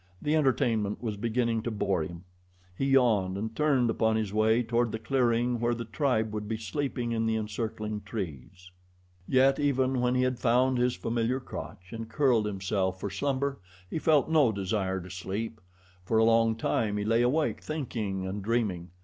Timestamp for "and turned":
3.37-3.87